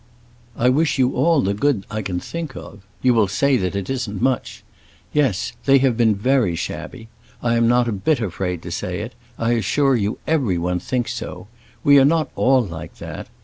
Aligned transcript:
I 0.57 0.67
wish 0.69 0.97
you 0.97 1.13
all 1.13 1.41
the 1.41 1.53
good 1.53 1.85
I 1.91 2.01
can 2.01 2.19
think 2.19 2.55
of. 2.55 2.81
You 3.03 3.13
will 3.13 3.27
say 3.27 3.55
that 3.57 3.87
isn't 3.87 4.19
much! 4.19 4.63
Yes; 5.13 5.53
they 5.65 5.77
have 5.77 5.95
been 5.95 6.15
very 6.15 6.55
shabby; 6.55 7.07
I 7.43 7.53
am 7.53 7.67
not 7.67 7.87
a 7.87 7.91
bit 7.91 8.19
afraid 8.19 8.63
to 8.63 8.71
say 8.71 9.01
it; 9.01 9.13
I 9.37 9.51
assure 9.51 9.95
you 9.95 10.17
everyone 10.25 10.79
thinks 10.79 11.13
so. 11.13 11.49
We 11.83 11.99
are 11.99 12.05
not 12.05 12.31
all 12.35 12.63
like 12.65 12.95
that. 12.95 13.27